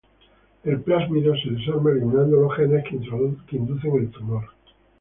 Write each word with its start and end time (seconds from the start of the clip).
El 0.63 0.81
plásmido 0.81 1.35
se 1.35 1.51
desarma 1.51 1.91
eliminando 1.91 2.37
los 2.41 2.55
genes 2.55 2.83
que 3.47 3.55
inducen 3.55 3.95
el 3.97 4.09
tumor. 4.09 4.45